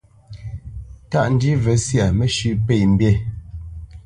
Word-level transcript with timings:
Tâʼ 1.09 1.27
ndî 1.33 1.51
mvə 1.57 1.73
syâ 1.85 2.05
mə́shʉ̄ 2.17 2.51
pə̂ 2.65 2.77
mbî. 2.91 3.11